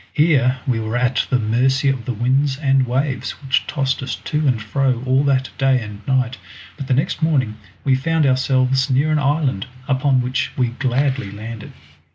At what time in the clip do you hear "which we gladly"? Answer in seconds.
10.21-11.29